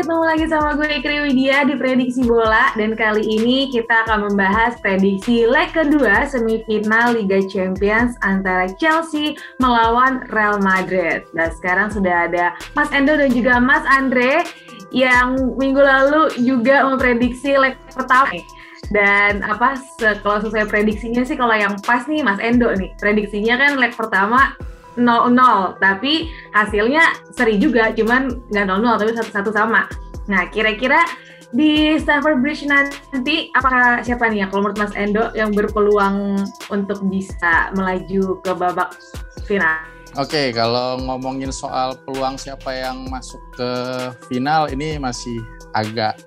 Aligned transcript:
ketemu 0.00 0.24
lagi 0.24 0.46
sama 0.48 0.80
gue 0.80 0.88
Ikri 0.96 1.20
Widya 1.28 1.68
di 1.68 1.76
Prediksi 1.76 2.24
Bola 2.24 2.72
dan 2.72 2.96
kali 2.96 3.20
ini 3.20 3.68
kita 3.68 4.08
akan 4.08 4.32
membahas 4.32 4.80
prediksi 4.80 5.44
leg 5.44 5.76
kedua 5.76 6.24
semifinal 6.24 7.12
Liga 7.12 7.44
Champions 7.44 8.16
antara 8.24 8.64
Chelsea 8.80 9.36
melawan 9.60 10.24
Real 10.32 10.56
Madrid. 10.56 11.28
Dan 11.36 11.52
sekarang 11.52 11.92
sudah 11.92 12.32
ada 12.32 12.56
Mas 12.72 12.88
Endo 12.96 13.12
dan 13.12 13.28
juga 13.28 13.60
Mas 13.60 13.84
Andre 13.92 14.40
yang 14.88 15.36
minggu 15.60 15.84
lalu 15.84 16.32
juga 16.48 16.80
memprediksi 16.88 17.60
leg 17.60 17.76
pertama. 17.92 18.40
Dan 18.88 19.44
apa 19.44 19.76
kalau 20.24 20.40
sesuai 20.40 20.64
prediksinya 20.64 21.28
sih 21.28 21.36
kalau 21.36 21.52
yang 21.52 21.76
pas 21.84 22.08
nih 22.08 22.24
Mas 22.24 22.40
Endo 22.40 22.72
nih 22.72 22.96
prediksinya 22.96 23.60
kan 23.60 23.76
leg 23.76 23.92
pertama 23.92 24.56
0-0 25.00 25.80
tapi 25.80 26.28
hasilnya 26.52 27.02
seri 27.32 27.56
juga 27.56 27.90
cuman 27.96 28.44
nggak 28.52 28.66
0-0 28.68 29.00
tapi 29.00 29.12
satu-satu 29.16 29.50
sama. 29.50 29.88
Nah 30.28 30.46
kira-kira 30.52 31.00
di 31.50 31.98
Stamford 31.98 32.38
Bridge 32.38 32.62
nanti 32.66 33.50
apakah 33.54 34.06
siapa 34.06 34.30
nih 34.30 34.44
ya? 34.44 34.46
Kalau 34.46 34.62
menurut 34.62 34.78
Mas 34.78 34.94
Endo 34.94 35.34
yang 35.34 35.50
berpeluang 35.50 36.38
untuk 36.70 37.02
bisa 37.10 37.74
melaju 37.74 38.38
ke 38.38 38.52
babak 38.54 38.94
final? 39.50 39.82
Oke, 40.18 40.34
okay, 40.34 40.46
kalau 40.50 40.98
ngomongin 40.98 41.54
soal 41.54 41.94
peluang 42.02 42.34
siapa 42.34 42.74
yang 42.74 43.06
masuk 43.06 43.38
ke 43.54 43.70
final 44.26 44.66
ini 44.66 44.98
masih 44.98 45.38
agak 45.70 46.18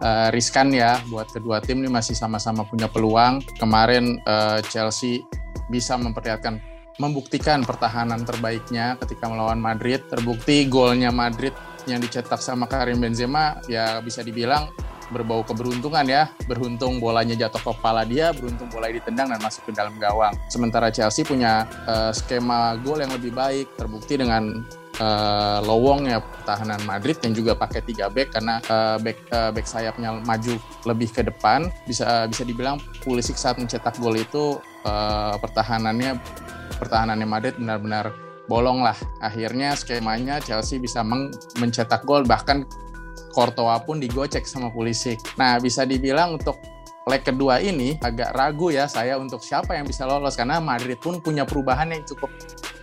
uh, 0.00 0.32
riskan 0.32 0.72
ya 0.72 1.00
buat 1.12 1.28
kedua 1.28 1.60
tim. 1.60 1.84
Ini 1.84 1.92
masih 1.92 2.16
sama-sama 2.16 2.64
punya 2.64 2.88
peluang. 2.88 3.44
Kemarin 3.60 4.20
uh, 4.24 4.64
Chelsea 4.72 5.20
bisa 5.68 6.00
memperlihatkan 6.00 6.64
membuktikan 6.96 7.64
pertahanan 7.64 8.24
terbaiknya 8.24 8.96
ketika 9.04 9.28
melawan 9.28 9.60
Madrid. 9.60 10.04
Terbukti 10.08 10.68
golnya 10.68 11.12
Madrid 11.12 11.52
yang 11.86 12.02
dicetak 12.02 12.42
sama 12.42 12.66
Karim 12.66 12.98
Benzema 12.98 13.60
ya 13.70 14.00
bisa 14.02 14.24
dibilang 14.24 14.72
berbau 15.10 15.46
keberuntungan 15.46 16.06
ya. 16.06 16.32
Beruntung 16.50 16.98
bolanya 16.98 17.38
jatuh 17.38 17.62
ke 17.62 17.70
kepala 17.78 18.02
dia, 18.02 18.34
beruntung 18.34 18.66
bola 18.72 18.90
ditendang 18.90 19.30
dan 19.30 19.40
masuk 19.42 19.70
ke 19.70 19.72
dalam 19.74 19.94
gawang. 20.02 20.34
Sementara 20.50 20.90
Chelsea 20.90 21.22
punya 21.22 21.68
uh, 21.86 22.10
skema 22.10 22.74
gol 22.82 23.02
yang 23.04 23.12
lebih 23.14 23.30
baik, 23.30 23.78
terbukti 23.78 24.18
dengan 24.18 24.66
uh, 25.00 25.58
lowong 25.64 26.08
ya 26.08 26.18
pertahanan 26.20 26.80
Madrid 26.84 27.16
yang 27.22 27.34
juga 27.36 27.52
pakai 27.56 27.84
tiga 27.84 28.08
back 28.08 28.36
karena 28.36 28.60
uh, 28.68 28.96
back 29.00 29.18
uh, 29.32 29.50
back 29.52 29.66
sayapnya 29.68 30.20
maju 30.24 30.56
lebih 30.88 31.08
ke 31.12 31.22
depan 31.26 31.68
bisa 31.84 32.26
bisa 32.28 32.42
dibilang 32.44 32.80
Pulisic 33.04 33.36
saat 33.36 33.60
mencetak 33.60 33.96
gol 34.00 34.16
itu 34.16 34.60
uh, 34.84 35.34
pertahanannya 35.40 36.20
pertahanannya 36.76 37.26
Madrid 37.28 37.54
benar-benar 37.56 38.12
bolong 38.46 38.82
lah. 38.82 38.96
Akhirnya 39.18 39.74
skemanya 39.74 40.38
Chelsea 40.38 40.78
bisa 40.78 41.02
mencetak 41.58 42.06
gol 42.06 42.22
bahkan 42.22 42.64
Courtois 43.34 43.84
pun 43.84 44.00
digocek 44.00 44.48
sama 44.48 44.72
Pulisic. 44.72 45.20
Nah, 45.36 45.60
bisa 45.60 45.84
dibilang 45.84 46.40
untuk 46.40 46.56
leg 47.06 47.22
kedua 47.22 47.62
ini 47.62 47.94
agak 48.02 48.34
ragu 48.34 48.74
ya 48.74 48.90
saya 48.90 49.14
untuk 49.14 49.38
siapa 49.38 49.78
yang 49.78 49.86
bisa 49.86 50.02
lolos 50.02 50.34
karena 50.34 50.58
Madrid 50.58 50.98
pun 50.98 51.22
punya 51.22 51.46
perubahan 51.46 51.94
yang 51.94 52.02
cukup 52.02 52.26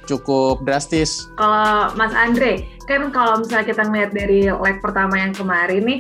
cukup 0.06 0.64
drastis. 0.68 1.32
Kalau 1.40 1.92
Mas 1.96 2.14
Andre, 2.16 2.68
kan 2.90 3.12
kalau 3.12 3.42
misalnya 3.42 3.66
kita 3.68 3.84
melihat 3.88 4.12
dari 4.12 4.52
leg 4.52 4.78
pertama 4.84 5.16
yang 5.20 5.32
kemarin 5.32 5.82
nih 5.84 6.00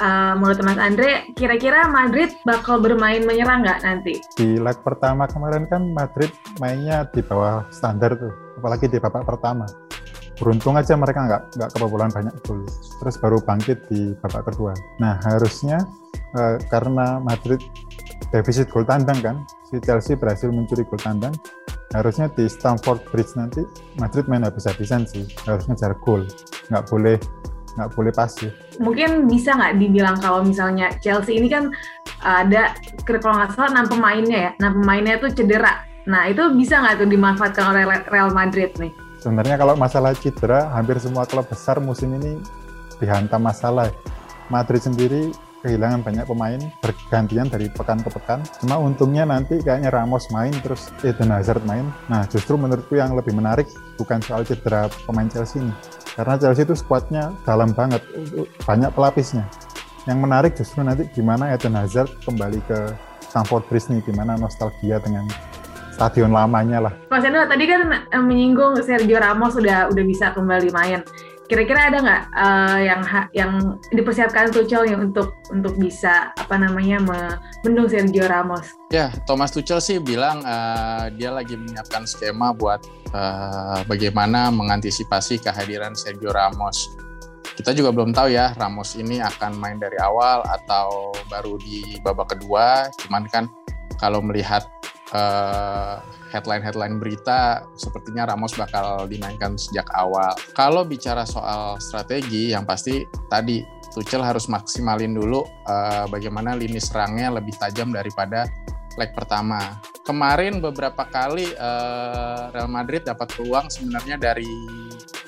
uh, 0.00 0.32
menurut 0.38 0.60
Mas 0.64 0.80
Andre, 0.80 1.28
kira-kira 1.36 1.88
Madrid 1.90 2.32
bakal 2.48 2.80
bermain 2.80 3.24
menyerang 3.24 3.66
nggak 3.66 3.84
nanti? 3.84 4.22
Di 4.38 4.56
leg 4.56 4.78
pertama 4.80 5.28
kemarin 5.28 5.68
kan 5.68 5.92
Madrid 5.92 6.32
mainnya 6.62 7.04
di 7.12 7.20
bawah 7.20 7.66
standar 7.74 8.16
tuh, 8.16 8.32
apalagi 8.60 8.88
di 8.88 8.96
babak 8.96 9.26
pertama. 9.26 9.68
Beruntung 10.40 10.74
aja 10.74 10.96
mereka 10.96 11.22
nggak 11.28 11.42
nggak 11.60 11.70
kebobolan 11.76 12.10
banyak 12.10 12.34
gol. 12.48 12.64
Terus 13.04 13.14
baru 13.20 13.38
bangkit 13.44 13.78
di 13.92 14.16
babak 14.24 14.48
kedua. 14.48 14.72
Nah 14.98 15.20
harusnya 15.28 15.84
uh, 16.34 16.56
karena 16.72 17.20
Madrid 17.20 17.60
defisit 18.32 18.72
gol 18.72 18.88
tandang 18.88 19.20
kan, 19.20 19.36
si 19.68 19.76
Chelsea 19.84 20.16
berhasil 20.16 20.48
mencuri 20.48 20.88
gol 20.88 20.98
tandang. 20.98 21.36
Harusnya 21.92 22.32
di 22.32 22.48
Stamford 22.48 23.04
Bridge 23.12 23.36
nanti 23.36 23.62
Madrid 24.00 24.24
main 24.24 24.44
habis-habisan 24.44 25.04
sih, 25.04 25.28
harus 25.44 25.68
ngejar 25.68 25.92
gol, 26.00 26.24
nggak 26.72 26.88
boleh 26.88 27.16
nggak 27.72 27.90
boleh 27.96 28.12
pasif. 28.12 28.52
Mungkin 28.80 29.28
bisa 29.28 29.56
nggak 29.56 29.80
dibilang 29.80 30.16
kalau 30.20 30.44
misalnya 30.44 30.92
Chelsea 31.00 31.40
ini 31.40 31.48
kan 31.48 31.72
ada 32.24 32.76
kalau 33.04 33.36
nggak 33.40 33.56
salah 33.56 33.70
enam 33.72 33.86
pemainnya 33.88 34.38
ya, 34.38 34.50
enam 34.60 34.80
pemainnya 34.80 35.20
tuh 35.20 35.30
cedera. 35.32 35.84
Nah 36.08 36.28
itu 36.28 36.52
bisa 36.56 36.80
nggak 36.80 37.04
tuh 37.04 37.08
dimanfaatkan 37.08 37.64
oleh 37.72 37.84
Real 38.08 38.32
Madrid 38.32 38.72
nih? 38.76 38.92
Sebenarnya 39.22 39.54
kalau 39.54 39.78
masalah 39.78 40.12
cedera, 40.18 40.72
hampir 40.74 40.98
semua 40.98 41.28
klub 41.28 41.46
besar 41.46 41.78
musim 41.78 42.12
ini 42.16 42.42
dihantam 42.98 43.40
masalah. 43.44 43.88
Madrid 44.50 44.84
sendiri 44.84 45.32
kehilangan 45.62 46.02
banyak 46.02 46.26
pemain 46.26 46.60
bergantian 46.82 47.46
dari 47.46 47.70
pekan 47.70 48.02
ke 48.02 48.10
pekan. 48.10 48.42
Cuma 48.60 48.82
untungnya 48.82 49.22
nanti 49.22 49.62
kayaknya 49.62 49.94
Ramos 49.94 50.28
main 50.34 50.52
terus 50.60 50.90
Eden 51.06 51.30
Hazard 51.30 51.62
main. 51.62 51.86
Nah 52.10 52.26
justru 52.26 52.58
menurutku 52.58 52.98
yang 52.98 53.14
lebih 53.14 53.32
menarik 53.32 53.70
bukan 53.96 54.18
soal 54.20 54.42
cedera 54.42 54.90
pemain 55.06 55.30
Chelsea 55.30 55.62
ini, 55.62 55.70
karena 56.18 56.34
Chelsea 56.34 56.66
itu 56.66 56.74
skuadnya 56.74 57.30
dalam 57.46 57.70
banget, 57.70 58.02
banyak 58.66 58.90
pelapisnya. 58.92 59.46
Yang 60.02 60.18
menarik 60.18 60.52
justru 60.58 60.82
nanti 60.82 61.06
gimana 61.14 61.54
Eden 61.54 61.78
Hazard 61.78 62.10
kembali 62.26 62.58
ke 62.66 62.90
Stamford 63.30 63.64
Bridge 63.70 63.86
nih, 63.94 64.02
gimana 64.02 64.34
nostalgia 64.34 64.98
dengan 64.98 65.30
stadion 65.94 66.34
lamanya 66.34 66.90
lah. 66.90 66.92
Mas 67.06 67.22
Endo 67.22 67.38
tadi 67.46 67.64
kan 67.70 67.80
eh, 68.10 68.18
menyinggung 68.18 68.74
Sergio 68.82 69.22
Ramos 69.22 69.54
sudah 69.54 69.86
udah 69.92 70.04
bisa 70.04 70.34
kembali 70.34 70.74
main. 70.74 71.06
Kira-kira 71.52 71.92
ada 71.92 71.98
nggak 72.00 72.22
uh, 72.32 72.80
yang 72.80 73.02
yang 73.36 73.52
dipersiapkan 73.92 74.48
Tuchel 74.56 74.88
nih 74.88 74.96
untuk 74.96 75.36
untuk 75.52 75.76
bisa 75.76 76.32
apa 76.32 76.56
namanya 76.56 76.96
membendung 76.96 77.92
Sergio 77.92 78.24
Ramos? 78.24 78.72
Ya, 78.88 79.12
Thomas 79.28 79.52
Tuchel 79.52 79.84
sih 79.84 80.00
bilang 80.00 80.40
uh, 80.48 81.12
dia 81.12 81.28
lagi 81.28 81.52
menyiapkan 81.60 82.08
skema 82.08 82.56
buat 82.56 82.80
uh, 83.12 83.84
bagaimana 83.84 84.48
mengantisipasi 84.48 85.44
kehadiran 85.44 85.92
Sergio 85.92 86.32
Ramos. 86.32 86.88
Kita 87.52 87.76
juga 87.76 87.92
belum 87.92 88.16
tahu 88.16 88.32
ya 88.32 88.56
Ramos 88.56 88.96
ini 88.96 89.20
akan 89.20 89.52
main 89.60 89.76
dari 89.76 90.00
awal 90.00 90.40
atau 90.48 91.12
baru 91.28 91.60
di 91.60 92.00
babak 92.00 92.32
kedua. 92.32 92.88
Cuman 92.96 93.28
kan 93.28 93.44
kalau 94.00 94.24
melihat 94.24 94.64
uh, 95.12 96.00
headline-headline 96.32 96.96
berita 96.96 97.68
sepertinya 97.76 98.32
Ramos 98.32 98.56
bakal 98.56 99.04
dimainkan 99.04 99.60
sejak 99.60 99.84
awal. 99.92 100.32
Kalau 100.56 100.82
bicara 100.88 101.28
soal 101.28 101.76
strategi, 101.78 102.56
yang 102.56 102.64
pasti 102.64 103.04
tadi 103.28 103.60
Tuchel 103.92 104.24
harus 104.24 104.48
maksimalin 104.48 105.12
dulu 105.12 105.44
uh, 105.68 106.08
bagaimana 106.08 106.56
lini 106.56 106.80
serangnya 106.80 107.28
lebih 107.36 107.52
tajam 107.60 107.92
daripada 107.92 108.48
leg 108.96 109.12
pertama. 109.12 109.76
Kemarin 110.02 110.64
beberapa 110.64 111.04
kali 111.04 111.52
uh, 111.60 112.48
Real 112.56 112.72
Madrid 112.72 113.04
dapat 113.04 113.28
peluang 113.36 113.68
sebenarnya 113.68 114.16
dari 114.16 114.48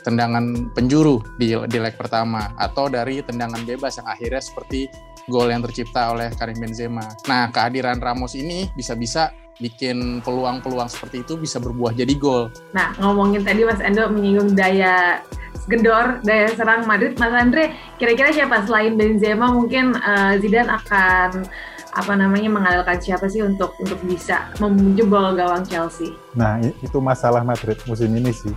tendangan 0.05 0.73
penjuru 0.73 1.21
di, 1.41 1.57
di 1.69 1.79
leg 1.81 1.97
pertama 1.97 2.53
atau 2.57 2.89
dari 2.89 3.21
tendangan 3.25 3.65
bebas 3.65 4.01
yang 4.01 4.09
akhirnya 4.09 4.43
seperti 4.43 4.89
gol 5.29 5.49
yang 5.49 5.65
tercipta 5.65 6.13
oleh 6.13 6.29
Karim 6.37 6.61
Benzema. 6.61 7.05
Nah, 7.25 7.49
kehadiran 7.49 7.97
Ramos 8.01 8.37
ini 8.37 8.69
bisa-bisa 8.77 9.33
bikin 9.63 10.19
peluang-peluang 10.27 10.91
seperti 10.91 11.23
itu 11.23 11.39
bisa 11.39 11.63
berbuah 11.63 11.95
jadi 11.95 12.15
gol. 12.19 12.51
Nah, 12.75 12.91
ngomongin 12.99 13.47
tadi 13.47 13.63
Mas 13.63 13.79
Endo 13.79 14.11
menyinggung 14.11 14.59
daya 14.59 15.23
gedor, 15.71 16.21
daya 16.27 16.51
serang 16.53 16.85
Madrid, 16.85 17.15
Mas 17.17 17.33
Andre, 17.33 17.73
kira-kira 17.97 18.35
siapa 18.35 18.67
selain 18.67 18.99
Benzema 18.99 19.49
mungkin 19.55 19.95
uh, 19.95 20.35
Zidane 20.43 20.69
akan 20.69 21.47
apa 21.95 22.13
namanya 22.19 22.51
mengandalkan 22.51 22.99
siapa 22.99 23.31
sih 23.31 23.47
untuk 23.47 23.79
untuk 23.79 24.03
bisa 24.03 24.51
menjebol 24.59 25.39
gawang 25.39 25.63
Chelsea? 25.63 26.11
Nah, 26.35 26.59
itu 26.59 26.99
masalah 26.99 27.47
Madrid 27.47 27.79
musim 27.87 28.11
ini 28.11 28.35
sih. 28.35 28.53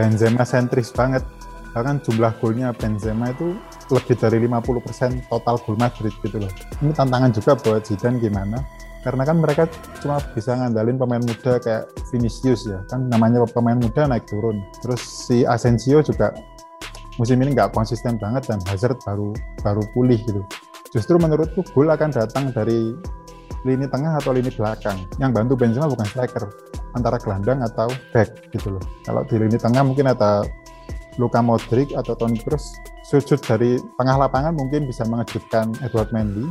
Benzema 0.00 0.48
sentris 0.48 0.88
banget. 0.88 1.20
Bahkan 1.70 2.02
jumlah 2.02 2.34
golnya 2.40 2.72
Benzema 2.72 3.30
itu 3.30 3.54
lebih 3.92 4.16
dari 4.16 4.42
50% 4.42 5.28
total 5.28 5.60
gol 5.60 5.76
Madrid 5.76 6.10
gitu 6.24 6.40
loh. 6.40 6.50
Ini 6.80 6.90
tantangan 6.96 7.30
juga 7.30 7.52
buat 7.60 7.84
Zidane 7.84 8.16
gimana 8.18 8.79
karena 9.00 9.22
kan 9.24 9.36
mereka 9.40 9.64
cuma 10.04 10.20
bisa 10.36 10.52
ngandalin 10.52 11.00
pemain 11.00 11.24
muda 11.24 11.56
kayak 11.56 11.88
Vinicius 12.12 12.68
ya. 12.68 12.84
Kan 12.92 13.08
namanya 13.08 13.40
pemain 13.48 13.80
muda 13.80 14.04
naik 14.04 14.28
turun. 14.28 14.60
Terus 14.84 15.00
si 15.00 15.48
Asensio 15.48 16.04
juga 16.04 16.36
musim 17.16 17.40
ini 17.40 17.56
nggak 17.56 17.72
konsisten 17.72 18.20
banget 18.20 18.48
dan 18.48 18.60
Hazard 18.68 19.00
baru 19.04 19.32
baru 19.64 19.82
pulih 19.96 20.20
gitu. 20.28 20.44
Justru 20.92 21.16
menurutku 21.16 21.64
gol 21.72 21.88
akan 21.88 22.12
datang 22.12 22.52
dari 22.52 22.92
lini 23.64 23.88
tengah 23.88 24.20
atau 24.20 24.36
lini 24.36 24.52
belakang. 24.52 25.08
Yang 25.16 25.30
bantu 25.32 25.52
Benzema 25.56 25.88
bukan 25.88 26.04
striker 26.04 26.44
antara 26.92 27.16
gelandang 27.16 27.64
atau 27.64 27.88
back 28.12 28.52
gitu 28.52 28.76
loh. 28.76 28.84
Kalau 29.06 29.24
di 29.24 29.36
lini 29.40 29.56
tengah 29.56 29.80
mungkin 29.80 30.12
ada 30.12 30.44
Luka 31.16 31.40
Modric 31.40 31.96
atau 31.96 32.12
Toni 32.16 32.36
Kroos. 32.40 32.76
Sujud 33.04 33.40
dari 33.42 33.80
tengah 33.98 34.16
lapangan 34.28 34.54
mungkin 34.54 34.86
bisa 34.86 35.02
mengejutkan 35.08 35.74
Edward 35.82 36.14
Mendy 36.14 36.46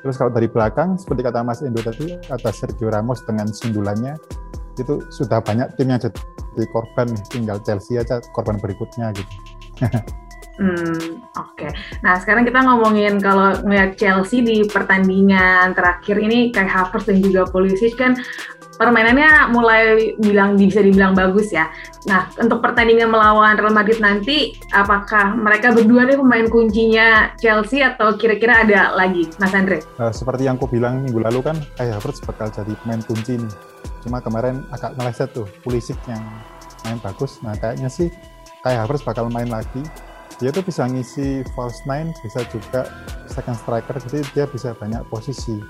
Terus 0.00 0.16
kalau 0.16 0.32
dari 0.32 0.48
belakang, 0.48 0.96
seperti 0.96 1.20
kata 1.26 1.44
Mas 1.44 1.60
Indo 1.60 1.84
tadi, 1.84 2.16
ada 2.32 2.50
Sergio 2.50 2.88
Ramos 2.88 3.20
dengan 3.28 3.52
sundulannya, 3.52 4.16
itu 4.80 5.04
sudah 5.12 5.44
banyak 5.44 5.76
tim 5.76 5.92
yang 5.92 6.00
jadi 6.00 6.64
korban, 6.72 7.12
tinggal 7.28 7.60
Chelsea 7.60 8.00
aja 8.00 8.24
korban 8.32 8.56
berikutnya 8.56 9.12
gitu. 9.12 9.34
Hmm, 10.60 11.24
oke. 11.40 11.56
Okay. 11.56 11.72
Nah, 12.04 12.20
sekarang 12.20 12.44
kita 12.44 12.60
ngomongin 12.60 13.16
kalau 13.16 13.56
ngeliat 13.64 13.96
Chelsea 13.96 14.44
di 14.44 14.68
pertandingan 14.68 15.72
terakhir 15.72 16.20
ini 16.20 16.52
kayak 16.52 16.68
Havertz 16.68 17.08
dan 17.08 17.24
juga 17.24 17.48
Pulisic 17.48 17.96
kan 17.96 18.12
permainannya 18.76 19.52
mulai 19.52 20.12
bilang 20.20 20.60
bisa 20.60 20.84
dibilang 20.84 21.16
bagus 21.16 21.48
ya. 21.48 21.72
Nah, 22.08 22.28
untuk 22.36 22.60
pertandingan 22.60 23.08
melawan 23.08 23.56
Real 23.56 23.72
Madrid 23.72 24.00
nanti, 24.00 24.56
apakah 24.72 25.36
mereka 25.36 25.72
berdua 25.72 26.08
nih 26.08 26.16
pemain 26.16 26.48
kuncinya 26.48 27.32
Chelsea 27.36 27.80
atau 27.80 28.16
kira-kira 28.20 28.64
ada 28.64 28.96
lagi, 28.96 29.28
Mas 29.36 29.52
Andre? 29.52 29.80
Uh, 29.96 30.12
seperti 30.12 30.44
yang 30.44 30.60
aku 30.60 30.68
bilang 30.68 31.04
minggu 31.04 31.20
lalu 31.20 31.40
kan, 31.40 31.56
kayak 31.76 32.00
Havertz 32.00 32.20
bakal 32.24 32.48
jadi 32.48 32.72
pemain 32.84 33.00
kunci 33.04 33.36
nih. 33.36 33.52
Cuma 34.00 34.24
kemarin 34.24 34.64
agak 34.72 34.96
meleset 34.96 35.32
tuh, 35.32 35.44
Pulisic 35.60 35.96
yang 36.08 36.24
main 36.88 36.96
bagus. 37.04 37.40
Nah, 37.44 37.52
kayaknya 37.56 37.92
sih 37.92 38.08
kayak 38.64 38.88
Havertz 38.88 39.04
bakal 39.04 39.28
main 39.28 39.48
lagi. 39.48 39.84
Dia 40.40 40.50
tuh 40.50 40.64
bisa 40.64 40.88
ngisi 40.88 41.44
false 41.52 41.84
nine, 41.84 42.16
bisa 42.24 42.40
juga 42.48 42.88
second 43.28 43.60
striker, 43.60 44.00
jadi 44.08 44.18
dia 44.32 44.44
bisa 44.48 44.72
banyak 44.72 45.04
posisi 45.12 45.60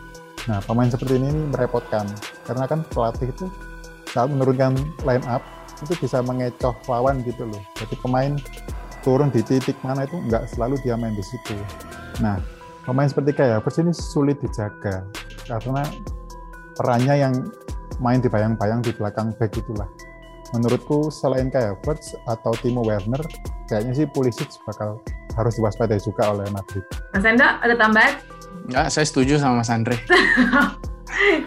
Nah, 0.48 0.62
pemain 0.64 0.88
seperti 0.88 1.20
ini, 1.20 1.28
merepotkan 1.52 2.08
karena 2.48 2.64
kan 2.64 2.80
pelatih 2.88 3.28
itu 3.28 3.52
saat 4.08 4.32
menurunkan 4.32 4.72
line 5.04 5.24
up 5.28 5.44
itu 5.80 5.92
bisa 6.00 6.24
mengecoh 6.24 6.72
lawan 6.88 7.20
gitu 7.24 7.44
loh. 7.44 7.60
Jadi 7.76 7.94
pemain 8.00 8.32
turun 9.04 9.28
di 9.28 9.44
titik 9.44 9.76
mana 9.84 10.08
itu 10.08 10.16
nggak 10.16 10.48
selalu 10.56 10.80
dia 10.80 10.96
main 10.96 11.12
di 11.12 11.24
situ. 11.24 11.56
Nah, 12.24 12.40
pemain 12.88 13.08
seperti 13.08 13.36
kayak 13.36 13.60
Havertz 13.60 13.80
ini 13.80 13.92
sulit 13.92 14.40
dijaga 14.40 15.04
karena 15.44 15.84
perannya 16.76 17.14
yang 17.16 17.34
main 18.00 18.20
di 18.20 18.28
bayang-bayang 18.32 18.80
di 18.80 18.92
belakang 18.96 19.36
back 19.36 19.52
itulah. 19.56 19.88
Menurutku 20.50 21.14
selain 21.14 21.46
kayak 21.46 21.78
Havertz 21.78 22.18
atau 22.26 22.50
Timo 22.58 22.82
Werner, 22.82 23.22
kayaknya 23.70 23.94
sih 23.94 24.06
Pulisic 24.10 24.50
bakal 24.66 24.98
harus 25.38 25.54
diwaspadai 25.54 26.02
juga 26.02 26.34
oleh 26.34 26.46
Madrid. 26.50 26.82
Mas 27.14 27.22
Endo, 27.22 27.46
ada 27.46 27.74
tambahan? 27.78 28.18
Enggak, 28.66 28.86
saya 28.90 29.06
setuju 29.06 29.38
sama 29.38 29.62
Mas 29.62 29.70
Andre. 29.70 29.96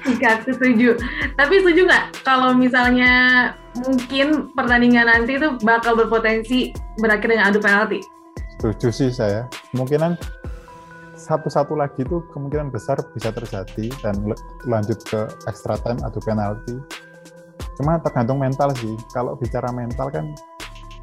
Jika 0.08 0.40
setuju. 0.48 0.96
Tapi 1.36 1.54
setuju 1.60 1.82
nggak 1.88 2.06
kalau 2.24 2.56
misalnya 2.56 3.12
mungkin 3.84 4.52
pertandingan 4.56 5.08
nanti 5.08 5.36
itu 5.36 5.56
bakal 5.64 6.00
berpotensi 6.00 6.72
berakhir 7.00 7.36
dengan 7.36 7.52
adu 7.52 7.60
penalti? 7.60 8.00
Setuju 8.56 8.88
sih 8.92 9.10
saya. 9.12 9.52
Kemungkinan 9.76 10.16
satu-satu 11.20 11.76
lagi 11.80 12.04
itu 12.04 12.24
kemungkinan 12.32 12.72
besar 12.72 13.00
bisa 13.16 13.32
terjadi 13.32 13.88
dan 14.04 14.16
lanjut 14.68 15.00
ke 15.08 15.28
extra 15.48 15.76
time 15.80 16.00
adu 16.04 16.20
penalti. 16.24 16.76
Cuma 17.80 17.98
tergantung 18.02 18.38
mental 18.40 18.74
sih. 18.78 18.94
Kalau 19.10 19.38
bicara 19.38 19.74
mental 19.74 20.10
kan 20.14 20.34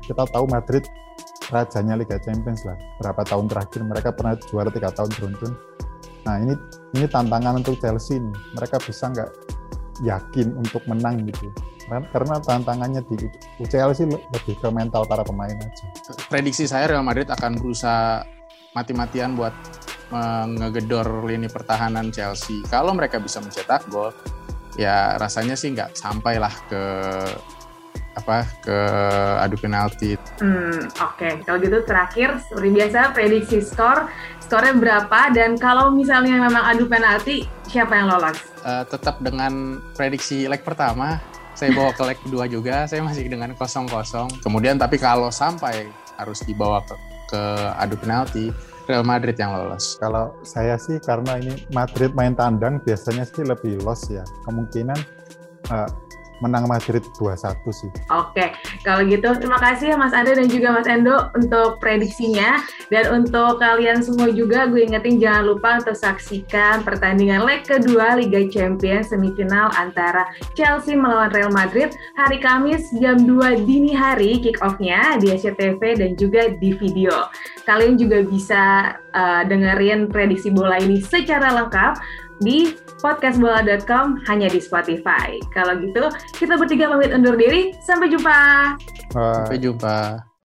kita 0.05 0.27
tahu 0.31 0.47
Madrid 0.51 0.87
rajanya 1.51 1.99
Liga 1.99 2.17
Champions 2.23 2.63
lah. 2.63 2.79
Berapa 3.03 3.27
tahun 3.27 3.51
terakhir 3.51 3.81
mereka 3.83 4.11
pernah 4.15 4.39
juara 4.49 4.71
tiga 4.71 4.91
tahun 4.95 5.11
beruntun 5.19 5.53
Nah 6.27 6.37
ini 6.41 6.55
ini 6.97 7.07
tantangan 7.09 7.65
untuk 7.65 7.81
Chelsea 7.81 8.21
nih. 8.21 8.37
Mereka 8.57 8.77
bisa 8.85 9.09
nggak 9.09 9.31
yakin 10.05 10.57
untuk 10.57 10.85
menang 10.89 11.25
gitu. 11.29 11.49
Karena 11.91 12.39
tantangannya 12.39 13.03
di 13.03 13.27
UCL 13.59 13.91
sih 13.97 14.07
lebih 14.07 14.55
ke 14.63 14.69
mental 14.71 15.03
para 15.11 15.27
pemain 15.27 15.51
aja. 15.51 15.87
Prediksi 16.31 16.71
saya 16.71 16.87
Real 16.87 17.03
Madrid 17.03 17.27
akan 17.27 17.59
berusaha 17.59 18.23
mati-matian 18.79 19.35
buat 19.35 19.51
ngegedor 20.55 21.27
lini 21.27 21.51
pertahanan 21.51 22.15
Chelsea. 22.15 22.63
Kalau 22.71 22.95
mereka 22.95 23.19
bisa 23.19 23.43
mencetak 23.43 23.91
gol, 23.91 24.15
ya 24.79 25.19
rasanya 25.19 25.59
sih 25.59 25.75
nggak 25.75 25.99
sampailah 25.99 26.55
ke 26.71 26.83
apa 28.19 28.45
ke 28.61 28.79
adu 29.41 29.57
penalti. 29.57 30.19
Hmm, 30.43 30.91
oke. 30.99 31.17
Okay. 31.17 31.33
Kalau 31.47 31.59
gitu 31.63 31.79
terakhir 31.87 32.43
seperti 32.43 32.69
biasa 32.75 33.01
prediksi 33.15 33.59
skor, 33.63 34.11
skornya 34.43 34.75
berapa 34.77 35.31
dan 35.31 35.55
kalau 35.57 35.95
misalnya 35.95 36.37
memang 36.37 36.65
adu 36.75 36.91
penalti 36.91 37.47
siapa 37.71 37.97
yang 37.97 38.11
lolos? 38.11 38.37
Uh, 38.67 38.85
tetap 38.85 39.23
dengan 39.23 39.79
prediksi 39.95 40.51
leg 40.51 40.61
pertama, 40.61 41.23
saya 41.55 41.71
bawa 41.73 41.95
ke 41.95 42.03
leg 42.03 42.19
kedua 42.21 42.45
juga, 42.51 42.85
saya 42.91 43.01
masih 43.07 43.31
dengan 43.31 43.55
kosong-kosong. 43.55 44.43
Kemudian 44.43 44.77
tapi 44.77 44.99
kalau 44.99 45.31
sampai 45.33 45.89
harus 46.19 46.43
dibawa 46.45 46.85
ke, 46.85 46.95
ke 47.31 47.43
adu 47.79 47.97
penalti, 47.97 48.53
Real 48.89 49.05
Madrid 49.05 49.37
yang 49.37 49.53
lolos. 49.53 49.99
Kalau 50.01 50.37
saya 50.47 50.77
sih 50.81 50.97
karena 51.01 51.37
ini 51.37 51.67
Madrid 51.75 52.13
main 52.17 52.33
tandang 52.33 52.81
biasanya 52.81 53.29
sih 53.29 53.45
lebih 53.45 53.81
loss 53.85 54.09
ya. 54.09 54.25
Kemungkinan 54.49 54.99
uh, 55.73 55.91
menang 56.41 56.67
Madrid 56.67 57.05
2-1 57.17 57.61
sih. 57.71 57.89
Oke, 58.11 58.57
kalau 58.83 59.05
gitu 59.07 59.29
terima 59.37 59.61
kasih 59.61 59.95
ya 59.95 59.97
Mas 59.97 60.17
Ade 60.17 60.37
dan 60.37 60.49
juga 60.49 60.73
Mas 60.75 60.89
Endo 60.89 61.31
untuk 61.37 61.79
prediksinya. 61.79 62.61
Dan 62.91 63.23
untuk 63.23 63.63
kalian 63.63 64.03
semua 64.03 64.33
juga 64.33 64.67
gue 64.67 64.83
ingetin 64.83 65.21
jangan 65.21 65.55
lupa 65.55 65.79
untuk 65.79 65.95
saksikan 65.95 66.83
pertandingan 66.83 67.47
leg 67.47 67.63
kedua 67.63 68.19
Liga 68.19 68.43
Champions 68.51 69.13
semifinal 69.15 69.71
antara 69.79 70.27
Chelsea 70.59 70.99
melawan 70.99 71.31
Real 71.31 71.53
Madrid 71.55 71.95
hari 72.19 72.43
Kamis 72.43 72.91
jam 72.99 73.23
2 73.23 73.69
dini 73.69 73.95
hari 73.95 74.43
kick 74.43 74.59
off-nya 74.65 75.21
di 75.23 75.31
SCTV 75.31 75.81
dan 76.01 76.11
juga 76.19 76.51
di 76.57 76.75
video. 76.75 77.31
Kalian 77.69 77.95
juga 78.01 78.25
bisa 78.27 78.97
uh, 79.15 79.43
dengerin 79.47 80.11
prediksi 80.11 80.51
bola 80.51 80.81
ini 80.81 80.99
secara 80.99 81.55
lengkap 81.55 81.95
di 82.41 82.77
podcastbola.com 83.01 84.25
hanya 84.29 84.49
di 84.49 84.61
Spotify. 84.61 85.37
Kalau 85.53 85.77
gitu, 85.81 86.09
kita 86.37 86.57
bertiga 86.57 86.89
pamit 86.89 87.13
undur 87.13 87.37
diri. 87.37 87.73
Sampai 87.85 88.09
jumpa. 88.13 88.75
Sampai 89.13 89.57
jumpa. 89.61 90.30